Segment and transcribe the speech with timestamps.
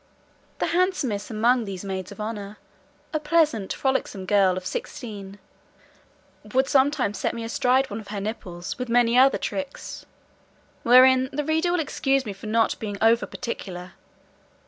[0.57, 2.57] The handsomest among these maids of honour,
[3.13, 5.37] a pleasant, frolicsome girl of sixteen,
[6.53, 10.07] would sometimes set me astride upon one of her nipples, with many other tricks,
[10.81, 13.91] wherein the reader will excuse me for not being over particular.